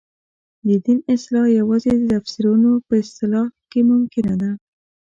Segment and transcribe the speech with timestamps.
[0.67, 4.51] د دین اصلاح یوازې د تفسیرونو په اصلاح کې ممکنه ده.